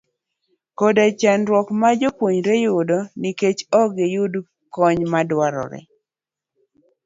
koda 0.77 1.05
chandruok 1.19 1.67
ma 1.81 1.89
jopuonjre 1.99 2.55
yudo 2.65 2.97
nikech 3.21 3.59
ok 3.81 3.89
giyud 4.09 4.33
kony 4.73 5.01
madwarore. 5.11 5.79